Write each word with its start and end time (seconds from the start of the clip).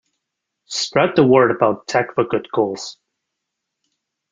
Spread 0.65 1.09
the 1.15 1.23
word 1.23 1.51
about 1.51 1.85
tech 1.85 2.15
for 2.15 2.23
good 2.23 2.47
goals. 2.51 2.97